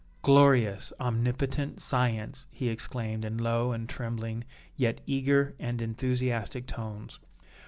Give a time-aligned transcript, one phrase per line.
[0.23, 7.19] "Glorious, omnipotent science!" he exclaimed in low and trembling, yet eager and enthusiastic tones.